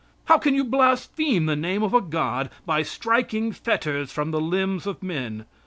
How 0.25 0.39
can 0.39 0.55
you 0.55 0.63
blaspheme 0.63 1.45
the 1.45 1.55
name 1.55 1.83
of 1.83 1.93
a 1.93 2.01
God 2.01 2.49
by 2.65 2.81
striking 2.81 3.51
fetters 3.51 4.11
from 4.11 4.31
the 4.31 4.41
limbs 4.41 4.87
of 4.87 5.03
men? 5.03 5.45